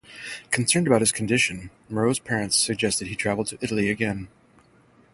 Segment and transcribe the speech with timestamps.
[0.49, 4.29] Concerned about his condition, Moreau's parents suggested he travel to Italy again.